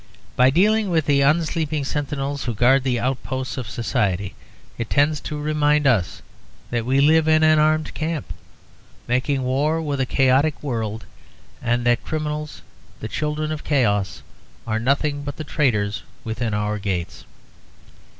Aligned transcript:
By 0.35 0.49
dealing 0.49 0.89
with 0.89 1.05
the 1.05 1.21
unsleeping 1.21 1.85
sentinels 1.85 2.45
who 2.45 2.55
guard 2.55 2.83
the 2.83 2.99
outposts 2.99 3.55
of 3.55 3.69
society, 3.69 4.33
it 4.79 4.89
tends 4.89 5.19
to 5.19 5.39
remind 5.39 5.85
us 5.85 6.23
that 6.71 6.87
we 6.87 6.99
live 6.99 7.27
in 7.27 7.43
an 7.43 7.59
armed 7.59 7.93
camp, 7.93 8.33
making 9.07 9.43
war 9.43 9.79
with 9.79 9.99
a 9.99 10.07
chaotic 10.07 10.63
world, 10.63 11.05
and 11.61 11.85
that 11.85 11.99
the 12.01 12.09
criminals, 12.09 12.63
the 12.99 13.07
children 13.07 13.51
of 13.51 13.63
chaos, 13.63 14.23
are 14.65 14.79
nothing 14.79 15.21
but 15.21 15.37
the 15.37 15.43
traitors 15.43 16.01
within 16.23 16.55
our 16.55 16.79
gates. 16.79 17.23